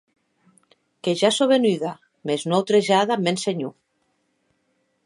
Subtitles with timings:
[1.07, 1.91] Que ja sò venuda,
[2.31, 3.73] mès non autrejada ath mèn senhor.